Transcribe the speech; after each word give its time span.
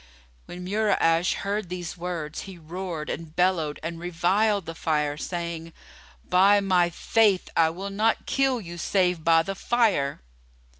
When 0.47 0.65
Mura'ash 0.65 1.31
heard 1.35 1.69
these 1.69 1.95
words, 1.95 2.41
he 2.49 2.57
roared 2.57 3.07
and 3.07 3.35
bellowed 3.35 3.79
and 3.83 3.99
reviled 3.99 4.65
the 4.65 4.73
Fire, 4.73 5.15
saying, 5.15 5.73
"By 6.27 6.59
my 6.59 6.89
faith, 6.89 7.49
I 7.55 7.69
will 7.69 7.91
not 7.91 8.25
kill 8.25 8.59
you 8.59 8.79
save 8.79 9.23
by 9.23 9.43
the 9.43 9.53
fire!" 9.53 10.19